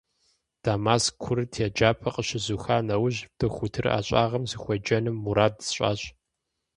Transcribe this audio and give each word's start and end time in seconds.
Дамаск 0.63 1.13
курыт 1.23 1.53
еджапӀэр 1.65 2.11
къыщызуха 2.15 2.77
нэужь, 2.87 3.19
дохутыр 3.37 3.85
ӀэщӀагъэм 3.91 4.43
сыхуеджэну 4.51 5.17
мурад 5.23 5.55
сщӀащ. 5.65 6.01